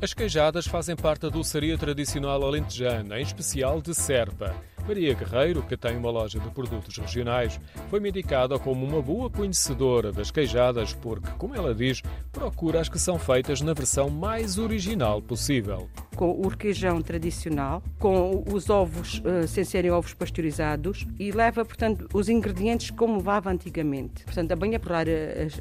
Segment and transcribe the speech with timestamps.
[0.00, 4.54] As queijadas fazem parte da doçaria tradicional alentejana, em especial de Serpa.
[4.86, 10.12] Maria Guerreiro, que tem uma loja de produtos regionais, foi-me indicada como uma boa conhecedora
[10.12, 15.22] das queijadas porque, como ela diz, procura as que são feitas na versão mais original
[15.22, 15.88] possível.
[16.14, 22.06] Com o requeijão tradicional, com os ovos, uh, sem serem ovos pasteurizados, e leva, portanto,
[22.12, 24.24] os ingredientes como levava antigamente.
[24.24, 25.08] Portanto, a banha por as,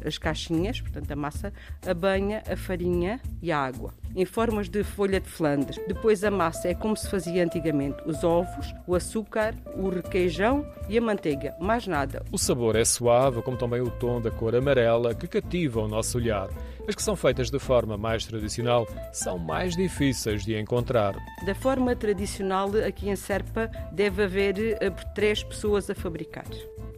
[0.06, 1.54] as caixinhas, portanto, a massa,
[1.88, 5.80] a banha, a farinha e a água em formas de folha de Flandres.
[5.88, 10.98] Depois a massa é como se fazia antigamente: os ovos, o açúcar, o requeijão e
[10.98, 11.54] a manteiga.
[11.60, 12.24] Mais nada.
[12.32, 16.18] O sabor é suave, como também o tom da cor amarela que cativa o nosso
[16.18, 16.50] olhar.
[16.88, 21.16] As que são feitas de forma mais tradicional são mais difíceis de encontrar.
[21.44, 26.46] Da forma tradicional, aqui em Serpa, deve haver eh, três pessoas a fabricar.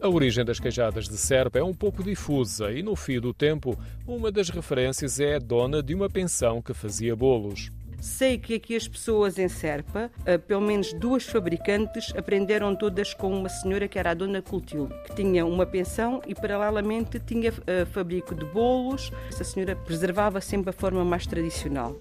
[0.00, 3.76] A origem das queijadas de Serpa é um pouco difusa e, no fim do tempo,
[4.06, 7.70] uma das referências é a dona de uma pensão que fazia bolos.
[8.00, 13.36] Sei que aqui as pessoas em Serpa, eh, pelo menos duas fabricantes, aprenderam todas com
[13.36, 17.84] uma senhora que era a dona Cultil, que tinha uma pensão e paralelamente tinha eh,
[17.86, 19.10] fabrico de bolos.
[19.28, 21.96] Essa senhora preservava sempre a forma mais tradicional.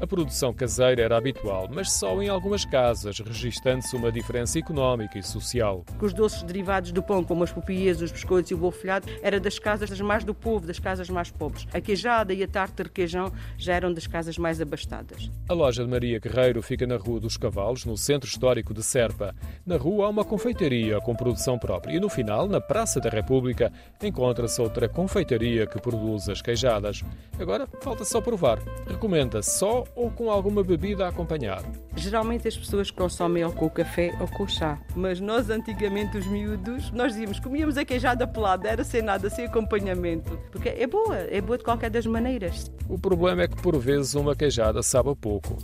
[0.00, 5.22] A produção caseira era habitual, mas só em algumas casas, registando-se uma diferença económica e
[5.22, 5.84] social.
[6.00, 9.38] Os doces derivados do pão, como as pupias, os biscoitos e o bolo folhado, era
[9.38, 11.66] das casas mais do povo, das casas mais pobres.
[11.74, 15.30] A queijada e a tarte de requeijão já eram das casas mais abastadas.
[15.46, 19.34] A loja de Maria Guerreiro fica na Rua dos Cavalos, no centro histórico de Serpa.
[19.66, 23.70] Na rua há uma confeitaria com produção própria e no final, na Praça da República,
[24.02, 27.02] encontra-se outra confeitaria que produz as queijadas.
[27.38, 28.58] Agora falta só provar.
[28.88, 31.62] Recomenda só ou com alguma bebida a acompanhar?
[31.96, 34.78] Geralmente as pessoas consomem ou com o café ou com o chá.
[34.94, 39.46] Mas nós, antigamente, os miúdos, nós dizíamos, comíamos a queijada pelada, era sem nada, sem
[39.46, 40.38] acompanhamento.
[40.50, 42.70] Porque é boa, é boa de qualquer das maneiras.
[42.88, 45.56] O problema é que, por vezes, uma queijada sabe a pouco.